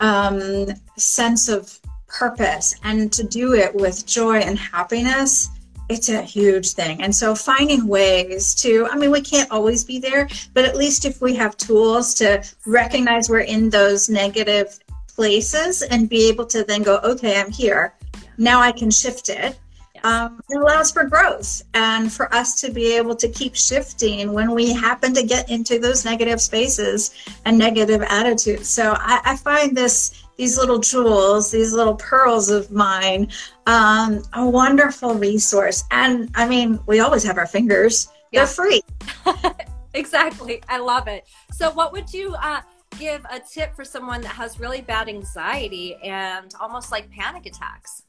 um, 0.00 0.66
sense 0.98 1.48
of 1.48 1.80
purpose 2.06 2.74
and 2.84 3.10
to 3.14 3.24
do 3.24 3.54
it 3.54 3.74
with 3.74 4.04
joy 4.04 4.36
and 4.36 4.58
happiness 4.58 5.48
it's 5.88 6.08
a 6.08 6.22
huge 6.22 6.72
thing. 6.72 7.02
And 7.02 7.14
so 7.14 7.34
finding 7.34 7.86
ways 7.86 8.54
to, 8.56 8.88
I 8.90 8.96
mean, 8.96 9.10
we 9.10 9.20
can't 9.20 9.50
always 9.50 9.84
be 9.84 9.98
there, 9.98 10.26
but 10.54 10.64
at 10.64 10.76
least 10.76 11.04
if 11.04 11.20
we 11.20 11.34
have 11.34 11.56
tools 11.56 12.14
to 12.14 12.42
recognize 12.64 13.28
we're 13.28 13.40
in 13.40 13.68
those 13.68 14.08
negative 14.08 14.78
places 15.14 15.82
and 15.82 16.08
be 16.08 16.28
able 16.28 16.46
to 16.46 16.64
then 16.64 16.82
go, 16.82 16.98
okay, 16.98 17.40
I'm 17.40 17.50
here. 17.50 17.94
Now 18.38 18.60
I 18.60 18.72
can 18.72 18.90
shift 18.90 19.28
it. 19.28 19.58
Um, 20.04 20.40
it 20.48 20.56
allows 20.56 20.90
for 20.90 21.04
growth 21.04 21.62
and 21.74 22.12
for 22.12 22.32
us 22.34 22.60
to 22.60 22.72
be 22.72 22.96
able 22.96 23.14
to 23.14 23.28
keep 23.28 23.54
shifting 23.54 24.32
when 24.32 24.52
we 24.52 24.72
happen 24.72 25.14
to 25.14 25.22
get 25.22 25.48
into 25.48 25.78
those 25.78 26.04
negative 26.04 26.40
spaces 26.40 27.14
and 27.44 27.56
negative 27.56 28.02
attitudes. 28.02 28.68
So 28.68 28.94
I, 28.98 29.20
I 29.24 29.36
find 29.36 29.76
this 29.76 30.24
these 30.36 30.56
little 30.58 30.78
jewels, 30.78 31.50
these 31.50 31.72
little 31.72 31.94
pearls 31.94 32.48
of 32.48 32.70
mine, 32.72 33.28
um, 33.66 34.22
a 34.32 34.44
wonderful 34.44 35.14
resource. 35.14 35.84
And 35.90 36.30
I 36.34 36.48
mean, 36.48 36.80
we 36.86 37.00
always 37.00 37.22
have 37.22 37.38
our 37.38 37.46
fingers. 37.46 38.08
Yeah. 38.32 38.40
They're 38.40 38.46
free. 38.48 38.82
exactly. 39.94 40.62
I 40.68 40.78
love 40.78 41.06
it. 41.06 41.26
So, 41.52 41.70
what 41.70 41.92
would 41.92 42.12
you 42.12 42.34
uh, 42.42 42.62
give 42.98 43.24
a 43.30 43.40
tip 43.40 43.74
for 43.74 43.84
someone 43.84 44.20
that 44.22 44.28
has 44.32 44.60
really 44.60 44.80
bad 44.80 45.08
anxiety 45.08 45.96
and 45.96 46.52
almost 46.60 46.90
like 46.90 47.10
panic 47.10 47.46
attacks? 47.46 48.02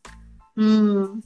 Hmm. 0.56 1.20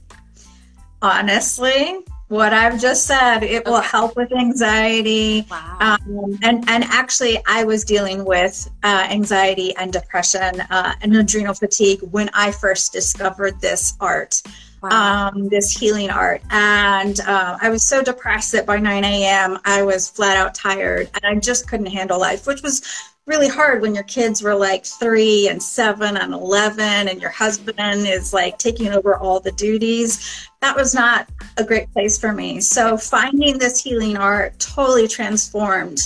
Honestly, 1.00 2.04
what 2.28 2.52
I've 2.52 2.80
just 2.80 3.06
said. 3.06 3.42
It 3.42 3.62
okay. 3.62 3.70
will 3.70 3.80
help 3.80 4.16
with 4.16 4.32
anxiety. 4.32 5.46
Wow. 5.50 5.78
Um, 5.80 6.38
and, 6.42 6.68
and 6.68 6.84
actually, 6.84 7.42
I 7.46 7.64
was 7.64 7.84
dealing 7.84 8.24
with 8.24 8.70
uh, 8.82 9.06
anxiety 9.10 9.74
and 9.76 9.92
depression 9.92 10.60
uh, 10.70 10.94
and 11.00 11.16
adrenal 11.16 11.54
fatigue 11.54 12.00
when 12.10 12.30
I 12.34 12.52
first 12.52 12.92
discovered 12.92 13.60
this 13.60 13.94
art. 14.00 14.42
Wow. 14.82 15.30
Um, 15.34 15.48
this 15.48 15.72
healing 15.72 16.10
art. 16.10 16.40
And 16.50 17.18
uh, 17.20 17.58
I 17.60 17.68
was 17.68 17.82
so 17.82 18.02
depressed 18.02 18.52
that 18.52 18.66
by 18.66 18.78
9 18.78 19.04
a.m., 19.04 19.58
I 19.64 19.82
was 19.82 20.08
flat 20.08 20.36
out 20.36 20.54
tired 20.54 21.10
and 21.14 21.24
I 21.24 21.40
just 21.40 21.68
couldn't 21.68 21.86
handle 21.86 22.20
life, 22.20 22.46
which 22.46 22.62
was 22.62 22.82
really 23.28 23.48
hard 23.48 23.82
when 23.82 23.94
your 23.94 24.04
kids 24.04 24.42
were 24.42 24.54
like 24.54 24.86
three 24.86 25.48
and 25.48 25.62
seven 25.62 26.16
and 26.16 26.32
11 26.32 27.08
and 27.08 27.20
your 27.20 27.30
husband 27.30 28.06
is 28.06 28.32
like 28.32 28.58
taking 28.58 28.88
over 28.88 29.16
all 29.16 29.38
the 29.38 29.52
duties. 29.52 30.48
That 30.60 30.74
was 30.74 30.94
not 30.94 31.28
a 31.58 31.64
great 31.64 31.92
place 31.92 32.18
for 32.18 32.32
me. 32.32 32.60
So 32.60 32.96
finding 32.96 33.58
this 33.58 33.82
healing 33.82 34.16
art 34.16 34.58
totally 34.58 35.06
transformed 35.06 36.00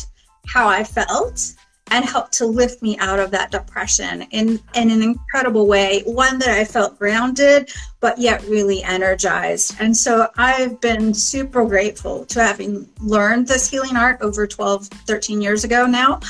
how 0.46 0.68
I 0.68 0.82
felt 0.82 1.54
and 1.90 2.04
helped 2.04 2.32
to 2.32 2.46
lift 2.46 2.82
me 2.82 2.96
out 2.98 3.18
of 3.18 3.30
that 3.30 3.50
depression 3.50 4.22
in, 4.30 4.58
in 4.74 4.90
an 4.90 5.02
incredible 5.02 5.66
way. 5.66 6.02
One 6.06 6.38
that 6.38 6.48
I 6.48 6.64
felt 6.64 6.98
grounded, 6.98 7.70
but 8.00 8.16
yet 8.18 8.42
really 8.44 8.82
energized. 8.82 9.76
And 9.78 9.94
so 9.94 10.28
I've 10.36 10.80
been 10.80 11.12
super 11.12 11.66
grateful 11.66 12.24
to 12.26 12.42
having 12.42 12.88
learned 13.00 13.46
this 13.46 13.68
healing 13.68 13.96
art 13.96 14.18
over 14.22 14.46
12, 14.46 14.86
13 14.86 15.42
years 15.42 15.64
ago 15.64 15.86
now 15.86 16.20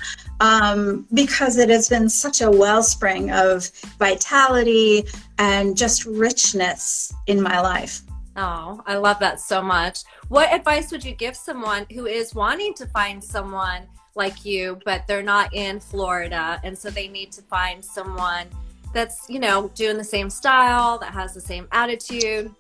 um, 0.43 1.07
because 1.15 1.57
it 1.57 1.71
has 1.71 1.89
been 1.89 2.09
such 2.09 2.41
a 2.41 2.51
wellspring 2.51 3.31
of 3.31 3.69
vitality 3.99 5.05
and 5.39 5.77
just 5.77 6.05
richness 6.05 7.15
in 7.29 7.41
my 7.41 7.61
life. 7.61 8.03
Oh, 8.37 8.83
I 8.87 8.97
love 8.97 9.21
that 9.21 9.41
so 9.41 9.63
much. 9.63 10.03
What 10.29 10.53
advice 10.53 10.91
would 10.91 11.05
you 11.05 11.13
give 11.13 11.37
someone 11.37 11.87
who 11.93 12.07
is 12.07 12.35
wanting 12.35 12.75
to 12.75 12.87
find 12.87 13.23
someone 13.23 13.87
like 14.15 14.45
you, 14.45 14.79
but 14.85 15.07
they're 15.07 15.23
not 15.23 15.53
in 15.55 15.81
Florida, 15.81 16.61
and 16.65 16.77
so 16.77 16.91
they 16.91 17.09
need 17.09 17.33
to 17.33 17.43
find 17.43 17.85
someone 17.85 18.47
that's, 18.93 19.25
you 19.29 19.39
know, 19.39 19.71
doing 19.75 19.97
the 19.97 20.05
same 20.05 20.29
style, 20.29 20.99
that 20.99 21.13
has 21.13 21.33
the 21.33 21.41
same 21.41 21.67
attitude? 21.73 22.55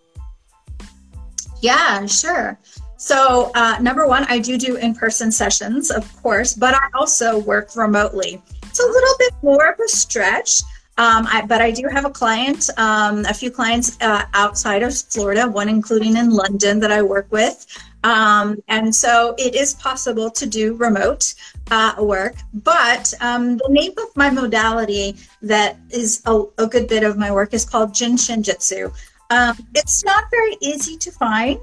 Yeah, 1.61 2.06
sure. 2.06 2.59
So, 2.97 3.50
uh, 3.54 3.78
number 3.80 4.06
one, 4.06 4.25
I 4.28 4.38
do 4.38 4.56
do 4.56 4.76
in 4.76 4.94
person 4.94 5.30
sessions, 5.30 5.90
of 5.90 6.23
course, 6.23 6.54
but 6.54 6.75
I 6.75 6.88
also 6.94 7.38
work 7.40 7.76
remotely. 7.76 8.40
It's 8.62 8.80
a 8.80 8.87
little 8.87 9.14
bit 9.18 9.35
more 9.42 9.73
of 9.73 9.78
a 9.78 9.88
stretch, 9.88 10.62
um, 10.99 11.26
I, 11.26 11.44
but 11.47 11.61
I 11.61 11.71
do 11.71 11.88
have 11.88 12.04
a 12.04 12.11
client, 12.11 12.71
um, 12.76 13.25
a 13.26 13.35
few 13.35 13.50
clients 13.50 13.99
uh, 14.00 14.25
outside 14.35 14.82
of 14.82 14.97
Florida, 14.97 15.49
one 15.49 15.68
including 15.68 16.16
in 16.16 16.30
London 16.30 16.80
that 16.80 16.92
I 16.92 17.02
work 17.02 17.26
with. 17.30 17.66
Um, 18.04 18.61
and 18.68 18.94
so 18.94 19.35
it 19.38 19.54
is 19.54 19.75
possible 19.75 20.30
to 20.30 20.47
do 20.47 20.75
remote 20.75 21.35
uh, 21.71 21.94
work, 21.99 22.35
but 22.52 23.12
um, 23.21 23.59
the 23.59 23.68
name 23.68 23.92
of 23.99 24.16
my 24.16 24.28
modality 24.28 25.16
that 25.42 25.78
is 25.90 26.23
a, 26.26 26.42
a, 26.59 26.66
good 26.66 26.88
bit 26.88 27.04
of 27.04 27.16
my 27.16 27.30
work 27.30 27.54
is 27.54 27.64
called 27.64 27.94
Jin 27.94 28.16
Shin 28.16 28.42
Jyutsu. 28.42 28.92
Um, 29.30 29.56
it's 29.75 30.04
not 30.04 30.25
very 30.30 30.56
easy 30.61 30.97
to 30.97 31.11
find 31.12 31.59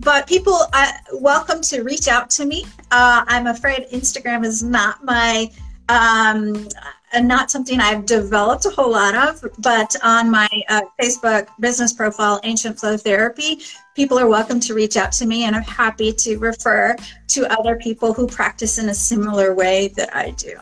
but 0.00 0.26
people 0.26 0.58
uh, 0.72 0.92
welcome 1.12 1.60
to 1.60 1.82
reach 1.82 2.08
out 2.08 2.28
to 2.28 2.44
me 2.44 2.64
uh, 2.90 3.24
i'm 3.28 3.46
afraid 3.46 3.86
instagram 3.92 4.44
is 4.44 4.60
not 4.62 5.04
my 5.04 5.48
um, 5.88 6.68
uh, 7.14 7.20
not 7.20 7.50
something 7.50 7.80
i've 7.80 8.04
developed 8.06 8.66
a 8.66 8.70
whole 8.70 8.90
lot 8.90 9.14
of 9.14 9.44
but 9.58 9.94
on 10.02 10.30
my 10.30 10.48
uh, 10.68 10.82
facebook 11.00 11.48
business 11.60 11.92
profile 11.92 12.40
ancient 12.44 12.78
flow 12.78 12.96
therapy 12.96 13.60
people 13.94 14.18
are 14.18 14.28
welcome 14.28 14.58
to 14.60 14.74
reach 14.74 14.96
out 14.96 15.12
to 15.12 15.26
me 15.26 15.44
and 15.44 15.54
i'm 15.54 15.62
happy 15.62 16.12
to 16.12 16.36
refer 16.38 16.96
to 17.28 17.46
other 17.58 17.76
people 17.76 18.12
who 18.12 18.26
practice 18.26 18.78
in 18.78 18.88
a 18.88 18.94
similar 18.94 19.54
way 19.54 19.88
that 19.88 20.14
i 20.14 20.30
do. 20.30 20.56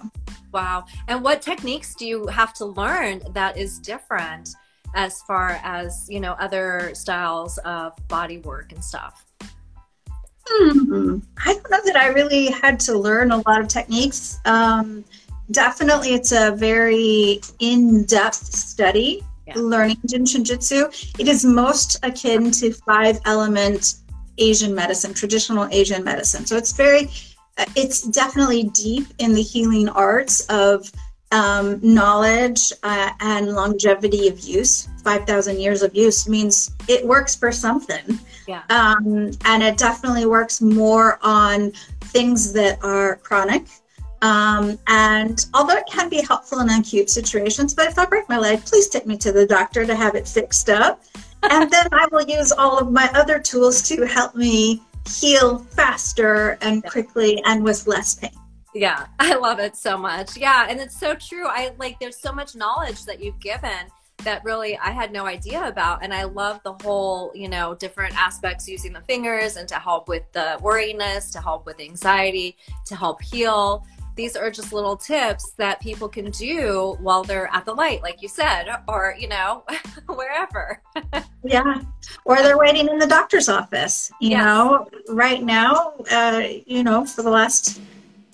Wow. 0.53 0.85
And 1.09 1.23
what 1.23 1.41
techniques 1.41 1.95
do 1.95 2.07
you 2.07 2.27
have 2.27 2.53
to 2.55 2.67
learn 2.67 3.23
that 3.33 3.57
is 3.57 3.79
different 3.79 4.51
as 4.95 5.23
far 5.23 5.59
as 5.63 6.07
you 6.11 6.21
know 6.21 6.33
other 6.33 6.91
styles 6.95 7.59
of 7.59 7.97
body 8.09 8.39
work 8.39 8.73
and 8.73 8.85
stuff? 8.85 9.25
Hmm. 10.45 11.19
i 11.47 11.53
don't 11.53 11.71
know 11.71 11.81
that 11.85 11.95
i 11.95 12.09
really 12.09 12.47
had 12.47 12.81
to 12.81 12.99
learn 12.99 13.31
a 13.31 13.37
lot 13.49 13.61
of 13.61 13.69
techniques. 13.69 14.41
Um, 14.45 15.05
definitely 15.53 16.15
it's 16.15 16.33
a 16.33 16.53
very 16.53 17.41
in-depth 17.61 18.35
study 18.35 19.23
yeah. 19.47 19.55
learning 19.57 19.99
Jin 20.07 20.27
Shin 20.27 20.45
Jyutsu 20.45 21.15
it 21.19 21.29
is 21.29 21.45
most 21.45 21.99
akin 22.03 22.51
to 22.53 22.73
five 22.73 23.21
element 23.25 23.97
asian 24.39 24.75
medicine 24.75 25.13
traditional 25.13 25.69
asian 25.71 26.03
medicine 26.03 26.47
so 26.47 26.57
it's 26.57 26.73
very 26.73 27.11
uh, 27.59 27.67
it's 27.77 28.03
definitely 28.03 28.65
deep 28.65 29.07
in 29.19 29.35
the 29.35 29.43
healing 29.43 29.89
arts 29.91 30.41
of 30.47 30.91
um, 31.33 31.81
knowledge 31.83 32.73
uh, 32.83 33.11
and 33.21 33.53
longevity 33.53 34.29
of 34.29 34.41
use 34.41 34.89
5000 35.05 35.61
years 35.61 35.83
of 35.83 35.95
use 35.95 36.29
means 36.29 36.71
it 36.89 37.07
works 37.07 37.35
for 37.35 37.53
something 37.53 38.19
yeah. 38.47 38.63
Um, 38.71 39.31
and 39.45 39.63
it 39.63 39.79
definitely 39.79 40.27
works 40.27 40.61
more 40.61 41.19
on 41.23 41.73
things 42.03 42.53
that 42.53 42.83
are 42.83 43.17
chronic. 43.17 43.67
Um, 44.23 44.79
and 44.87 45.45
although 45.52 45.76
it 45.76 45.85
can 45.91 46.09
be 46.09 46.23
helpful 46.23 46.61
in 46.61 46.71
acute 46.71 47.11
situations, 47.11 47.75
but 47.75 47.88
if 47.88 47.99
I 47.99 48.07
break 48.07 48.29
my 48.29 48.38
leg, 48.38 48.64
please 48.64 48.88
take 48.88 49.05
me 49.05 49.17
to 49.19 49.33
the 49.33 49.47
doctor 49.47 49.85
to 49.85 49.95
have 49.95 50.14
it 50.14 50.26
fixed 50.26 50.71
up. 50.71 51.02
and 51.43 51.69
then 51.71 51.88
I 51.91 52.07
will 52.12 52.23
use 52.23 52.52
all 52.52 52.79
of 52.79 52.93
my 52.93 53.11
other 53.14 53.41
tools 53.41 53.83
to 53.88 54.07
help 54.07 54.37
me 54.37 54.81
heal 55.09 55.59
faster 55.59 56.57
and 56.62 56.85
quickly 56.85 57.43
and 57.45 57.64
with 57.64 57.88
less 57.88 58.14
pain. 58.14 58.31
Yeah, 58.75 59.07
I 59.19 59.35
love 59.35 59.59
it 59.59 59.76
so 59.76 59.99
much. 59.99 60.37
Yeah, 60.37 60.67
and 60.69 60.81
it's 60.81 60.99
so 60.99 61.14
true. 61.14 61.47
I 61.49 61.73
like 61.79 61.99
there's 61.99 62.21
so 62.21 62.33
much 62.33 62.55
knowledge 62.55 63.05
that 63.07 63.21
you've 63.21 63.41
given 63.41 63.91
that 64.25 64.45
really 64.45 64.79
I 64.79 64.91
had 64.91 65.12
no 65.12 65.26
idea 65.26 65.67
about. 65.67 66.02
And 66.02 66.12
I 66.14 66.25
love 66.25 66.61
the 66.64 66.75
whole, 66.83 67.33
you 67.35 67.49
know, 67.49 67.75
different 67.75 68.17
aspects 68.17 68.69
using 68.69 68.93
the 68.93 69.00
fingers 69.02 69.57
and 69.57 69.69
to 69.69 69.76
help 69.76 70.09
with 70.09 70.23
the 70.33 70.59
worriness, 70.61 71.31
to 71.33 71.41
help 71.41 71.67
with 71.67 71.81
anxiety, 71.81 72.57
to 72.87 72.97
help 72.97 73.23
heal. 73.23 73.87
These 74.14 74.37
are 74.37 74.50
just 74.50 74.73
little 74.73 74.97
tips 74.97 75.52
that 75.52 75.81
people 75.81 76.09
can 76.09 76.31
do 76.31 76.97
while 77.00 77.23
they're 77.23 77.49
at 77.52 77.64
the 77.64 77.75
light, 77.75 78.02
like 78.02 78.23
you 78.23 78.28
said, 78.28 78.66
or, 78.88 79.14
you 79.19 79.28
know, 79.28 79.64
wherever. 80.07 80.83
yeah. 81.45 81.81
Or 82.25 82.37
they're 82.37 82.59
waiting 82.59 82.88
in 82.88 82.99
the 82.99 83.07
doctor's 83.07 83.49
office. 83.49 84.11
You 84.21 84.31
yes. 84.31 84.45
know, 84.45 84.88
right 85.09 85.42
now, 85.42 85.95
uh, 86.11 86.42
you 86.66 86.83
know, 86.85 87.07
for 87.07 87.23
the 87.23 87.31
last 87.31 87.81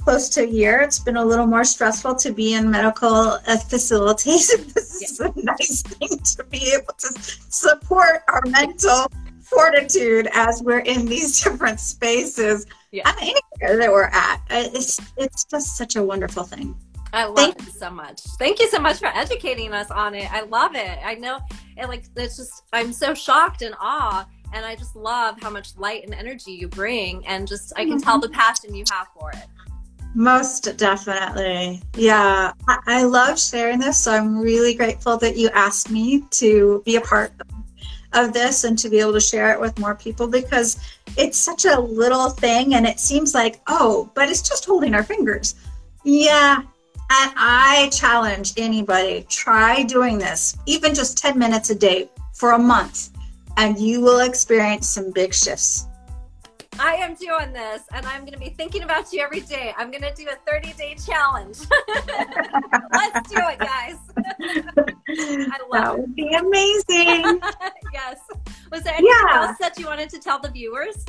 close 0.09 0.31
to 0.31 0.43
a 0.43 0.47
year. 0.47 0.81
It's 0.81 0.99
been 0.99 1.19
a 1.19 1.25
little 1.25 1.47
more 1.47 1.65
stressful 1.65 2.15
to 2.15 2.33
be 2.33 2.55
in 2.55 2.71
medical 2.71 3.39
uh, 3.47 3.59
facilities. 3.59 4.49
this 4.75 5.03
is 5.03 5.21
a 5.21 5.31
nice 5.37 5.83
thing 5.83 6.09
to 6.09 6.45
be 6.45 6.73
able 6.75 6.95
to 6.97 7.09
support 7.51 8.23
our 8.29 8.43
mental 8.47 9.07
fortitude 9.51 10.29
as 10.33 10.63
we're 10.63 10.81
in 10.81 11.07
these 11.07 11.41
different 11.45 11.81
spaces. 11.81 12.67
Yeah. 12.91 13.13
Anywhere 13.21 13.79
that 13.79 13.91
we're 13.91 14.05
at, 14.05 14.41
it's 14.51 14.99
it's 15.17 15.45
just 15.45 15.77
such 15.77 15.97
a 15.97 16.03
wonderful 16.03 16.45
thing. 16.45 16.77
I 17.13 17.25
love 17.25 17.37
Thank 17.37 17.69
it 17.69 17.75
so 17.75 17.91
much. 17.91 18.21
Thank 18.39 18.61
you 18.61 18.69
so 18.69 18.79
much 18.79 18.99
for 18.99 19.07
educating 19.07 19.73
us 19.73 19.91
on 19.91 20.15
it. 20.15 20.31
I 20.33 20.43
love 20.43 20.75
it. 20.75 20.99
I 21.05 21.15
know, 21.15 21.41
and 21.77 21.89
like 21.89 22.05
it's 22.17 22.37
just 22.37 22.63
I'm 22.73 22.93
so 22.93 23.15
shocked 23.15 23.63
and 23.63 23.75
awe 23.81 24.27
and 24.53 24.65
I 24.65 24.75
just 24.75 24.97
love 24.97 25.41
how 25.41 25.51
much 25.51 25.77
light 25.77 26.05
and 26.05 26.15
energy 26.15 26.53
you 26.53 26.69
bring, 26.69 27.27
and 27.27 27.47
just 27.47 27.73
I 27.77 27.85
can 27.85 28.01
tell 28.01 28.19
the 28.19 28.29
mm-hmm. 28.29 28.37
passion 28.37 28.75
you 28.75 28.85
have 28.91 29.09
for 29.19 29.31
it. 29.31 29.47
Most 30.15 30.77
definitely. 30.77 31.83
Yeah. 31.95 32.53
I, 32.67 32.79
I 32.87 33.03
love 33.05 33.39
sharing 33.39 33.79
this. 33.79 33.99
So 33.99 34.13
I'm 34.13 34.39
really 34.39 34.75
grateful 34.75 35.19
that 35.19 35.37
you 35.37 35.51
asked 35.51 35.91
me 35.91 36.23
to 36.31 36.83
be 36.87 36.97
a 36.97 37.01
part 37.01 37.33
of 37.41 37.58
this 38.13 38.65
and 38.65 38.79
to 38.79 38.89
be 38.89 38.99
able 38.99 39.13
to 39.13 39.21
share 39.21 39.53
it 39.53 39.61
with 39.61 39.79
more 39.79 39.95
people 39.95 40.27
because 40.27 40.79
it's 41.17 41.39
such 41.39 41.65
a 41.65 41.79
little 41.81 42.31
thing 42.31 42.75
and 42.75 42.87
it 42.87 43.01
seems 43.01 43.35
like, 43.35 43.61
oh, 43.67 44.11
but 44.15 44.29
it's 44.29 44.43
just 44.43 44.65
holding 44.65 44.95
our 44.95 45.03
fingers. 45.03 45.55
Yeah. 46.05 46.63
And 47.11 47.33
I 47.37 47.89
challenge 47.93 48.53
anybody 48.57 49.25
try 49.29 49.83
doing 49.83 50.19
this, 50.19 50.57
even 50.67 50.95
just 50.95 51.17
10 51.17 51.39
minutes 51.39 51.71
a 51.71 51.75
day 51.75 52.11
for 52.35 52.53
a 52.53 52.59
month, 52.59 53.11
and 53.57 53.79
you 53.79 54.01
will 54.01 54.21
experience 54.21 54.87
some 54.89 55.11
big 55.13 55.33
shifts. 55.33 55.87
I 56.81 56.95
am 56.95 57.15
doing 57.15 57.53
this 57.53 57.83
and 57.93 58.07
I'm 58.07 58.21
going 58.21 58.35
to 58.35 58.39
be 58.39 58.51
thinking 58.51 58.83
about 58.83 59.13
you 59.13 59.21
every 59.21 59.41
day. 59.41 59.75
I'm 59.77 59.91
going 59.91 60.03
to 60.03 60.15
do 60.15 60.29
a 60.29 60.37
30 60.51 60.73
day 60.75 60.95
challenge. 60.95 61.59
Let's 62.93 63.29
do 63.29 63.37
it, 63.37 63.59
guys. 63.59 63.97
I 65.09 65.59
love 65.71 65.73
that 65.73 65.99
would 65.99 66.15
be 66.15 66.35
amazing. 66.35 67.41
yes. 67.93 68.21
Was 68.71 68.85
there 68.85 68.95
anything 68.95 69.13
yeah. 69.27 69.49
else 69.49 69.59
that 69.59 69.79
you 69.79 69.87
wanted 69.87 70.09
to 70.11 70.19
tell 70.21 70.39
the 70.39 70.51
viewers? 70.51 71.05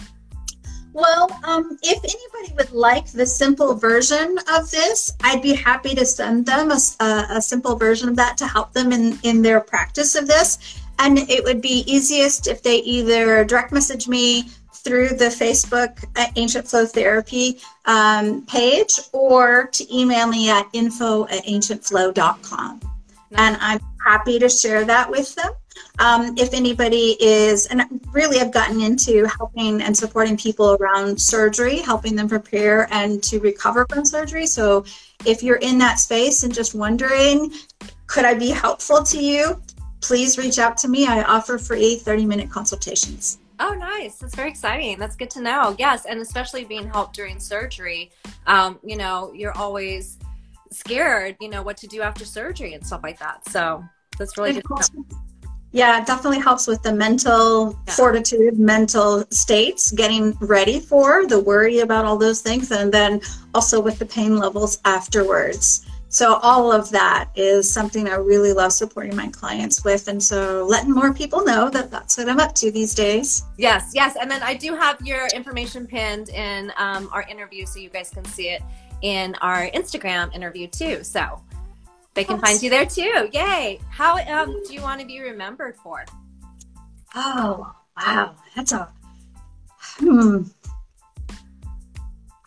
Well, 0.91 1.29
um, 1.43 1.77
if 1.83 2.03
anybody 2.03 2.55
would 2.57 2.71
like 2.71 3.05
the 3.11 3.27
simple 3.27 3.75
version 3.75 4.37
of 4.51 4.71
this, 4.71 5.13
I'd 5.23 5.43
be 5.43 5.53
happy 5.53 5.93
to 5.93 6.05
send 6.05 6.47
them 6.47 6.71
a, 6.71 6.79
a, 6.99 7.27
a 7.37 7.41
simple 7.41 7.75
version 7.75 8.09
of 8.09 8.15
that 8.15 8.37
to 8.37 8.47
help 8.47 8.73
them 8.73 8.91
in, 8.91 9.19
in 9.21 9.43
their 9.43 9.59
practice 9.61 10.15
of 10.15 10.25
this. 10.25 10.79
And 10.97 11.19
it 11.19 11.43
would 11.43 11.61
be 11.61 11.83
easiest 11.85 12.47
if 12.47 12.63
they 12.63 12.77
either 12.77 13.45
direct 13.45 13.71
message 13.71 14.07
me 14.07 14.49
through 14.83 15.09
the 15.09 15.25
Facebook 15.25 16.03
Ancient 16.35 16.67
Flow 16.67 16.85
Therapy 16.85 17.59
um, 17.85 18.45
page 18.45 18.99
or 19.13 19.67
to 19.67 19.95
email 19.95 20.27
me 20.27 20.49
at 20.49 20.67
info 20.73 21.25
at 21.27 21.43
ancientflow.com. 21.45 22.79
Nice. 23.31 23.39
And 23.39 23.57
I'm 23.59 23.79
happy 24.03 24.39
to 24.39 24.49
share 24.49 24.85
that 24.85 25.09
with 25.09 25.35
them. 25.35 25.51
Um, 25.99 26.35
if 26.37 26.53
anybody 26.53 27.17
is, 27.19 27.67
and 27.67 27.83
really 28.11 28.39
I've 28.39 28.53
gotten 28.53 28.81
into 28.81 29.25
helping 29.25 29.81
and 29.81 29.95
supporting 29.95 30.37
people 30.37 30.77
around 30.79 31.19
surgery, 31.19 31.79
helping 31.79 32.15
them 32.15 32.29
prepare 32.29 32.87
and 32.91 33.21
to 33.23 33.39
recover 33.39 33.85
from 33.89 34.05
surgery. 34.05 34.45
So 34.45 34.85
if 35.25 35.43
you're 35.43 35.57
in 35.57 35.77
that 35.79 35.99
space 35.99 36.43
and 36.43 36.53
just 36.53 36.73
wondering, 36.73 37.51
could 38.07 38.25
I 38.25 38.33
be 38.33 38.49
helpful 38.49 39.03
to 39.03 39.21
you? 39.21 39.61
Please 40.01 40.37
reach 40.37 40.57
out 40.57 40.77
to 40.77 40.87
me. 40.87 41.05
I 41.05 41.23
offer 41.23 41.57
free 41.57 41.97
30 41.97 42.25
minute 42.25 42.49
consultations. 42.49 43.37
Oh, 43.59 43.73
nice. 43.73 44.15
That's 44.15 44.35
very 44.35 44.49
exciting. 44.49 44.97
That's 44.97 45.15
good 45.15 45.29
to 45.31 45.41
know. 45.41 45.75
Yes. 45.77 46.05
And 46.05 46.19
especially 46.21 46.63
being 46.63 46.87
helped 46.87 47.15
during 47.15 47.39
surgery, 47.39 48.11
um, 48.47 48.79
you 48.83 48.95
know, 48.95 49.33
you're 49.33 49.57
always 49.57 50.17
scared, 50.71 51.35
you 51.41 51.49
know, 51.49 51.61
what 51.61 51.77
to 51.77 51.87
do 51.87 52.01
after 52.01 52.23
surgery 52.25 52.73
and 52.73 52.85
stuff 52.85 53.01
like 53.03 53.19
that. 53.19 53.47
So 53.49 53.83
that's 54.17 54.37
really 54.37 54.53
good. 54.53 55.05
Yeah, 55.71 56.01
it 56.01 56.07
definitely 56.07 56.39
helps 56.39 56.65
with 56.65 56.81
the 56.81 56.93
mental 56.93 57.77
yeah. 57.85 57.93
fortitude, 57.93 58.57
mental 58.57 59.23
states, 59.29 59.91
getting 59.91 60.33
ready 60.39 60.79
for 60.79 61.27
the 61.27 61.39
worry 61.39 61.79
about 61.79 62.05
all 62.05 62.17
those 62.17 62.41
things, 62.41 62.71
and 62.71 62.91
then 62.91 63.21
also 63.53 63.79
with 63.79 63.99
the 63.99 64.05
pain 64.05 64.37
levels 64.37 64.79
afterwards. 64.85 65.85
So 66.11 66.39
all 66.41 66.71
of 66.71 66.89
that 66.89 67.29
is 67.35 67.71
something 67.71 68.09
I 68.09 68.15
really 68.15 68.51
love 68.51 68.73
supporting 68.73 69.15
my 69.15 69.27
clients 69.27 69.83
with, 69.83 70.07
and 70.07 70.21
so 70.21 70.65
letting 70.67 70.91
more 70.91 71.13
people 71.13 71.45
know 71.45 71.69
that 71.69 71.91
that's 71.91 72.17
what 72.17 72.27
I'm 72.27 72.39
up 72.39 72.55
to 72.55 72.71
these 72.71 72.95
days. 72.95 73.43
Yes, 73.57 73.91
yes, 73.93 74.17
and 74.19 74.29
then 74.29 74.41
I 74.41 74.55
do 74.55 74.75
have 74.75 74.99
your 75.05 75.27
information 75.35 75.85
pinned 75.85 76.29
in 76.29 76.73
um, 76.77 77.09
our 77.13 77.21
interview, 77.29 77.67
so 77.67 77.79
you 77.79 77.89
guys 77.89 78.09
can 78.09 78.25
see 78.25 78.49
it 78.49 78.63
in 79.03 79.35
our 79.41 79.69
Instagram 79.69 80.33
interview 80.33 80.67
too. 80.67 81.03
So 81.03 81.41
they 82.15 82.23
can 82.23 82.39
find 82.39 82.61
you 82.61 82.71
there 82.71 82.87
too. 82.87 83.29
Yay! 83.31 83.79
How 83.91 84.17
um, 84.17 84.63
do 84.67 84.73
you 84.73 84.81
want 84.81 84.99
to 85.01 85.05
be 85.05 85.21
remembered 85.21 85.75
for? 85.75 86.05
Oh 87.13 87.71
wow, 87.95 88.35
that's 88.55 88.71
a 88.71 88.91
hmm. 89.99 90.41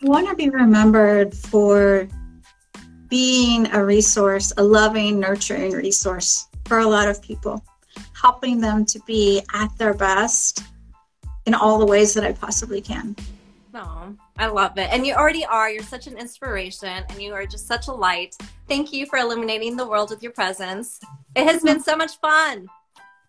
I 0.03 0.05
want 0.05 0.27
to 0.27 0.35
be 0.35 0.49
remembered 0.49 1.33
for 1.33 2.09
being 3.13 3.71
a 3.73 3.85
resource, 3.85 4.51
a 4.57 4.63
loving, 4.63 5.19
nurturing 5.19 5.71
resource 5.71 6.47
for 6.65 6.79
a 6.79 6.87
lot 6.87 7.07
of 7.07 7.21
people, 7.21 7.63
helping 8.19 8.59
them 8.59 8.83
to 8.83 8.99
be 9.05 9.39
at 9.53 9.69
their 9.77 9.93
best 9.93 10.63
in 11.45 11.53
all 11.53 11.77
the 11.77 11.85
ways 11.85 12.15
that 12.15 12.23
I 12.23 12.31
possibly 12.31 12.81
can. 12.81 13.15
Oh, 13.75 14.15
I 14.39 14.47
love 14.47 14.79
it. 14.79 14.89
And 14.91 15.05
you 15.05 15.13
already 15.13 15.45
are. 15.45 15.69
You're 15.69 15.83
such 15.83 16.07
an 16.07 16.17
inspiration 16.17 17.03
and 17.07 17.21
you 17.21 17.35
are 17.35 17.45
just 17.45 17.67
such 17.67 17.87
a 17.87 17.91
light. 17.91 18.35
Thank 18.67 18.91
you 18.91 19.05
for 19.05 19.19
illuminating 19.19 19.77
the 19.77 19.87
world 19.87 20.09
with 20.09 20.23
your 20.23 20.31
presence. 20.31 20.99
It 21.35 21.45
has 21.45 21.61
been 21.61 21.75
mm-hmm. 21.75 21.83
so 21.83 21.95
much 21.95 22.19
fun. 22.19 22.67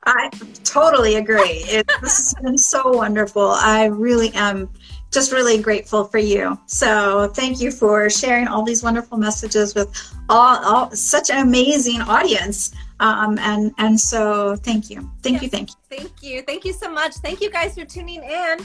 I 0.06 0.30
totally 0.64 1.16
agree. 1.16 1.64
It, 1.66 1.90
this 2.00 2.18
has 2.18 2.34
been 2.42 2.58
so 2.58 2.92
wonderful. 2.92 3.50
I 3.50 3.86
really 3.86 4.32
am 4.34 4.68
just 5.10 5.32
really 5.32 5.58
grateful 5.58 6.04
for 6.04 6.18
you. 6.18 6.58
So 6.66 7.28
thank 7.28 7.60
you 7.60 7.70
for 7.70 8.10
sharing 8.10 8.48
all 8.48 8.64
these 8.64 8.82
wonderful 8.82 9.16
messages 9.16 9.74
with 9.74 9.88
all, 10.28 10.56
all 10.64 10.90
such 10.90 11.30
an 11.30 11.38
amazing 11.38 12.00
audience. 12.02 12.74
Um, 13.00 13.38
and 13.38 13.72
and 13.78 13.98
so 13.98 14.56
thank 14.56 14.88
you, 14.88 15.10
thank 15.22 15.34
yes, 15.34 15.42
you, 15.42 15.48
thank 15.48 15.70
you, 15.70 15.76
thank 15.90 16.22
you, 16.22 16.42
thank 16.42 16.64
you 16.64 16.72
so 16.72 16.90
much. 16.90 17.14
Thank 17.14 17.40
you 17.40 17.50
guys 17.50 17.74
for 17.74 17.84
tuning 17.84 18.22
in. 18.22 18.58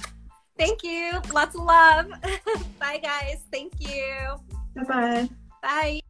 Thank 0.58 0.84
you. 0.84 1.20
Lots 1.34 1.56
of 1.56 1.64
love. 1.64 2.12
Bye 2.80 3.00
guys. 3.02 3.46
Thank 3.52 3.74
you. 3.80 4.36
Bye-bye. 4.76 5.30
Bye. 5.62 6.02